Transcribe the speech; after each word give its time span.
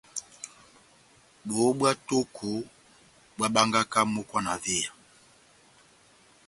Bohó 1.47 1.69
bwá 1.77 1.91
tóko 2.07 2.49
bohábángaka 3.37 3.99
mókwa 4.13 4.39
na 4.45 4.53
véya. 4.63 4.91